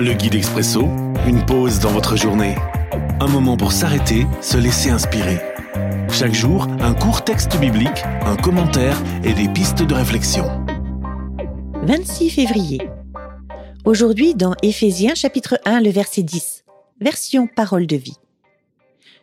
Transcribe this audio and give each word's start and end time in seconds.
Le 0.00 0.12
guide 0.12 0.36
expresso, 0.36 0.82
une 1.26 1.44
pause 1.44 1.80
dans 1.80 1.90
votre 1.90 2.16
journée. 2.16 2.54
Un 3.18 3.26
moment 3.26 3.56
pour 3.56 3.72
s'arrêter, 3.72 4.28
se 4.40 4.56
laisser 4.56 4.90
inspirer. 4.90 5.40
Chaque 6.12 6.34
jour, 6.34 6.68
un 6.78 6.94
court 6.94 7.24
texte 7.24 7.58
biblique, 7.58 8.04
un 8.22 8.36
commentaire 8.36 8.96
et 9.24 9.32
des 9.32 9.48
pistes 9.48 9.82
de 9.82 9.94
réflexion. 9.94 10.44
26 11.82 12.30
février. 12.30 12.80
Aujourd'hui 13.84 14.36
dans 14.36 14.54
Éphésiens 14.62 15.16
chapitre 15.16 15.58
1 15.64 15.80
le 15.80 15.90
verset 15.90 16.22
10. 16.22 16.62
Version 17.00 17.48
parole 17.48 17.88
de 17.88 17.96
vie. 17.96 18.18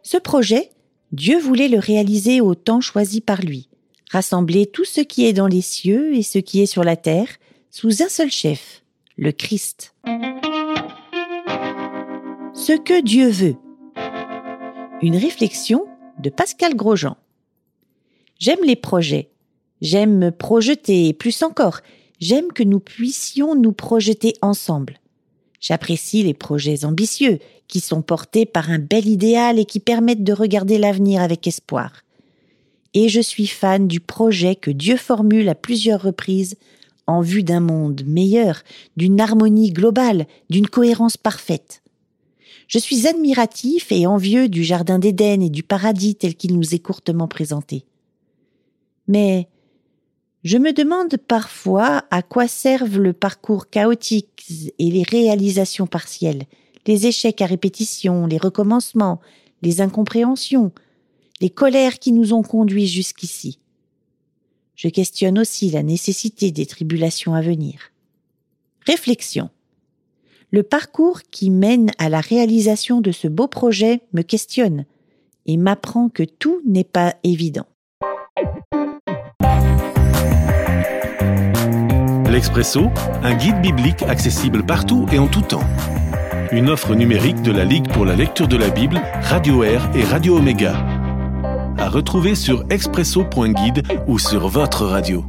Ce 0.03 0.17
projet, 0.17 0.71
Dieu 1.13 1.39
voulait 1.39 1.69
le 1.69 1.79
réaliser 1.79 2.41
au 2.41 2.53
temps 2.53 2.81
choisi 2.81 3.21
par 3.21 3.39
lui, 3.39 3.69
rassembler 4.11 4.65
tout 4.65 4.85
ce 4.85 4.99
qui 4.99 5.25
est 5.25 5.33
dans 5.33 5.47
les 5.47 5.61
cieux 5.61 6.13
et 6.13 6.21
ce 6.21 6.37
qui 6.37 6.61
est 6.61 6.65
sur 6.65 6.83
la 6.83 6.97
terre 6.97 7.29
sous 7.71 8.03
un 8.03 8.09
seul 8.09 8.29
chef, 8.29 8.83
le 9.17 9.31
Christ. 9.31 9.93
Ce 12.65 12.73
que 12.73 12.99
Dieu 12.99 13.29
veut. 13.29 13.57
Une 15.03 15.17
réflexion 15.17 15.85
de 16.17 16.31
Pascal 16.31 16.75
Grosjean. 16.75 17.15
J'aime 18.39 18.63
les 18.63 18.75
projets. 18.75 19.29
J'aime 19.81 20.17
me 20.17 20.31
projeter, 20.31 21.09
et 21.09 21.13
plus 21.13 21.43
encore, 21.43 21.81
j'aime 22.19 22.51
que 22.51 22.63
nous 22.63 22.79
puissions 22.79 23.53
nous 23.53 23.71
projeter 23.71 24.33
ensemble. 24.41 24.99
J'apprécie 25.61 26.23
les 26.23 26.33
projets 26.33 26.85
ambitieux, 26.85 27.37
qui 27.67 27.81
sont 27.81 28.01
portés 28.01 28.47
par 28.47 28.71
un 28.71 28.79
bel 28.79 29.07
idéal 29.07 29.59
et 29.59 29.65
qui 29.65 29.79
permettent 29.79 30.23
de 30.23 30.33
regarder 30.33 30.79
l'avenir 30.79 31.21
avec 31.21 31.45
espoir. 31.45 32.01
Et 32.95 33.09
je 33.09 33.21
suis 33.21 33.45
fan 33.45 33.87
du 33.87 33.99
projet 33.99 34.55
que 34.55 34.71
Dieu 34.71 34.97
formule 34.97 35.49
à 35.49 35.55
plusieurs 35.55 36.01
reprises 36.01 36.55
en 37.05 37.21
vue 37.21 37.43
d'un 37.43 37.59
monde 37.59 38.01
meilleur, 38.07 38.63
d'une 38.97 39.21
harmonie 39.21 39.69
globale, 39.69 40.25
d'une 40.49 40.67
cohérence 40.67 41.15
parfaite. 41.15 41.83
Je 42.67 42.79
suis 42.79 43.07
admiratif 43.07 43.91
et 43.91 44.07
envieux 44.07 44.49
du 44.49 44.63
Jardin 44.63 44.99
d'Éden 44.99 45.41
et 45.41 45.49
du 45.49 45.63
paradis 45.63 46.15
tel 46.15 46.35
qu'il 46.35 46.55
nous 46.55 46.73
est 46.73 46.79
courtement 46.79 47.27
présenté. 47.27 47.85
Mais 49.07 49.47
je 50.43 50.57
me 50.57 50.73
demande 50.73 51.17
parfois 51.17 52.03
à 52.11 52.21
quoi 52.21 52.47
servent 52.47 52.99
le 52.99 53.13
parcours 53.13 53.69
chaotique 53.69 54.45
et 54.79 54.91
les 54.91 55.03
réalisations 55.03 55.87
partielles, 55.87 56.43
les 56.87 57.07
échecs 57.07 57.41
à 57.41 57.45
répétition, 57.45 58.27
les 58.27 58.37
recommencements, 58.37 59.21
les 59.61 59.81
incompréhensions, 59.81 60.71
les 61.41 61.49
colères 61.49 61.99
qui 61.99 62.11
nous 62.11 62.33
ont 62.33 62.43
conduits 62.43 62.87
jusqu'ici. 62.87 63.59
Je 64.75 64.89
questionne 64.89 65.39
aussi 65.39 65.71
la 65.71 65.83
nécessité 65.83 66.51
des 66.51 66.65
tribulations 66.65 67.33
à 67.33 67.41
venir. 67.41 67.91
Réflexion. 68.85 69.49
Le 70.55 70.63
parcours 70.63 71.19
qui 71.31 71.49
mène 71.49 71.91
à 71.97 72.07
la 72.07 72.21
réalisation 72.21 73.01
de 73.01 73.11
ce 73.11 73.27
beau 73.27 73.45
projet 73.45 73.99
me 74.13 74.21
questionne 74.21 74.85
et 75.45 75.57
m'apprend 75.57 76.07
que 76.07 76.23
tout 76.23 76.61
n'est 76.65 76.85
pas 76.85 77.13
évident. 77.25 77.65
L'Expresso, 82.31 82.83
un 83.21 83.35
guide 83.35 83.59
biblique 83.59 84.03
accessible 84.03 84.65
partout 84.65 85.05
et 85.11 85.19
en 85.19 85.27
tout 85.27 85.41
temps. 85.41 85.67
Une 86.53 86.69
offre 86.69 86.95
numérique 86.95 87.41
de 87.41 87.51
la 87.51 87.65
Ligue 87.65 87.91
pour 87.91 88.05
la 88.05 88.15
lecture 88.15 88.47
de 88.47 88.55
la 88.55 88.69
Bible, 88.69 89.01
Radio 89.23 89.61
Air 89.61 89.91
et 89.93 90.05
Radio 90.05 90.37
Omega. 90.37 90.77
À 91.77 91.89
retrouver 91.89 92.33
sur 92.33 92.63
expresso.guide 92.69 93.83
ou 94.07 94.19
sur 94.19 94.47
votre 94.47 94.85
radio. 94.85 95.25